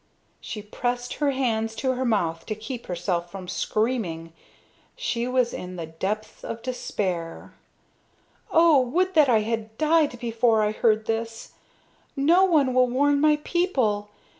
She 0.39 0.63
pressed 0.63 1.13
her 1.17 1.29
hands 1.29 1.75
to 1.75 1.91
her 1.91 2.05
mouth 2.05 2.47
to 2.47 2.55
keep 2.55 2.87
herself 2.87 3.29
from 3.29 3.47
screaming. 3.47 4.33
She 4.95 5.27
was 5.27 5.53
in 5.53 5.75
the 5.75 5.85
depths 5.85 6.43
of 6.43 6.63
despair. 6.63 7.53
"Oh, 8.49 8.79
would 8.81 9.13
that 9.13 9.29
I 9.29 9.41
had 9.41 9.77
died 9.77 10.17
before 10.19 10.63
I 10.63 10.71
heard 10.71 11.05
this. 11.05 11.51
No 12.15 12.45
one 12.45 12.73
will 12.73 12.87
warn 12.87 13.21
my 13.21 13.35
people. 13.43 14.09